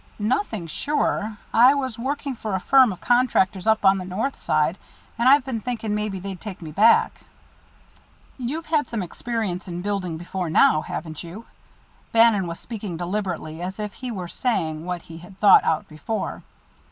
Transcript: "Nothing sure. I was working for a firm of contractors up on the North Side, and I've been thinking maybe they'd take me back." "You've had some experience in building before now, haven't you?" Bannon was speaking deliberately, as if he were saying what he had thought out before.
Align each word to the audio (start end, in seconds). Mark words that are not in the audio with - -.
"Nothing 0.17 0.65
sure. 0.65 1.37
I 1.53 1.75
was 1.75 1.99
working 1.99 2.33
for 2.33 2.55
a 2.55 2.59
firm 2.59 2.91
of 2.91 2.99
contractors 2.99 3.67
up 3.67 3.85
on 3.85 3.99
the 3.99 4.03
North 4.03 4.39
Side, 4.39 4.79
and 5.15 5.29
I've 5.29 5.45
been 5.45 5.61
thinking 5.61 5.93
maybe 5.93 6.19
they'd 6.19 6.41
take 6.41 6.59
me 6.59 6.71
back." 6.71 7.21
"You've 8.39 8.65
had 8.65 8.87
some 8.87 9.03
experience 9.03 9.67
in 9.67 9.83
building 9.83 10.17
before 10.17 10.49
now, 10.49 10.81
haven't 10.81 11.21
you?" 11.21 11.45
Bannon 12.13 12.47
was 12.47 12.59
speaking 12.59 12.97
deliberately, 12.97 13.61
as 13.61 13.77
if 13.77 13.93
he 13.93 14.09
were 14.09 14.27
saying 14.27 14.85
what 14.85 15.03
he 15.03 15.19
had 15.19 15.37
thought 15.37 15.63
out 15.63 15.87
before. 15.87 16.41